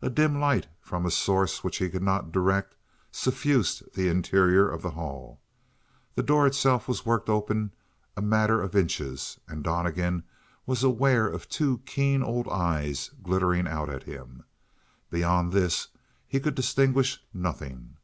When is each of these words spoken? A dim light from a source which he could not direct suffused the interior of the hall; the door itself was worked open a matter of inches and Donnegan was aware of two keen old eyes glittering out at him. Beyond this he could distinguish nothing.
A 0.00 0.08
dim 0.08 0.40
light 0.40 0.66
from 0.80 1.04
a 1.04 1.10
source 1.10 1.62
which 1.62 1.76
he 1.76 1.90
could 1.90 2.02
not 2.02 2.32
direct 2.32 2.74
suffused 3.12 3.92
the 3.92 4.08
interior 4.08 4.66
of 4.66 4.80
the 4.80 4.92
hall; 4.92 5.42
the 6.14 6.22
door 6.22 6.46
itself 6.46 6.88
was 6.88 7.04
worked 7.04 7.28
open 7.28 7.72
a 8.16 8.22
matter 8.22 8.62
of 8.62 8.74
inches 8.74 9.38
and 9.46 9.62
Donnegan 9.62 10.22
was 10.64 10.82
aware 10.82 11.26
of 11.28 11.50
two 11.50 11.82
keen 11.84 12.22
old 12.22 12.48
eyes 12.48 13.10
glittering 13.22 13.68
out 13.68 13.90
at 13.90 14.04
him. 14.04 14.42
Beyond 15.10 15.52
this 15.52 15.88
he 16.26 16.40
could 16.40 16.54
distinguish 16.54 17.22
nothing. 17.34 17.98